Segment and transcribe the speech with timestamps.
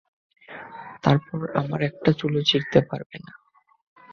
[1.03, 3.31] তারপর আমরা একটা চুলও ছিড়তে পারব না!